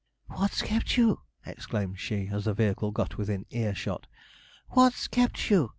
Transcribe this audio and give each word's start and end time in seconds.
'What's 0.29 0.63
kept 0.63 0.97
you?' 0.97 1.21
exclaimed 1.45 1.99
she, 1.99 2.27
as 2.29 2.45
the 2.45 2.55
vehicle 2.55 2.89
got 2.89 3.19
within 3.19 3.45
ear 3.51 3.75
shot. 3.75 4.07
'What's 4.69 5.07
kept 5.07 5.51
you?' 5.51 5.69